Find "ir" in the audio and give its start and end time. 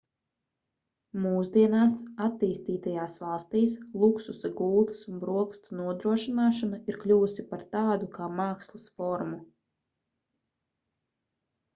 6.93-6.99